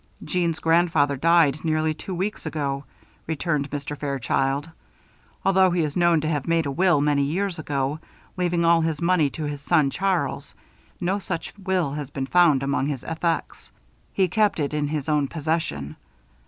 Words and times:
"Jeanne's 0.25 0.57
grandfather 0.57 1.15
died 1.15 1.63
nearly 1.63 1.93
two 1.93 2.15
weeks 2.15 2.47
ago," 2.47 2.83
returned 3.27 3.69
Mr. 3.69 3.95
Fairchild. 3.95 4.67
"Although 5.45 5.69
he 5.69 5.83
is 5.83 5.95
known 5.95 6.21
to 6.21 6.27
have 6.27 6.47
made 6.47 6.65
a 6.65 6.71
will, 6.71 7.01
many 7.01 7.21
years 7.21 7.59
ago, 7.59 7.99
leaving 8.35 8.65
all 8.65 8.81
his 8.81 8.99
money 8.99 9.29
to 9.29 9.43
his 9.43 9.61
son 9.61 9.91
Charles, 9.91 10.55
no 10.99 11.19
such 11.19 11.53
will 11.55 11.91
has 11.93 12.09
been 12.09 12.25
found 12.25 12.63
among 12.63 12.87
his 12.87 13.03
effects. 13.03 13.71
He 14.11 14.27
kept 14.27 14.59
it 14.59 14.73
in 14.73 14.87
his 14.87 15.07
own 15.07 15.27
possession. 15.27 15.95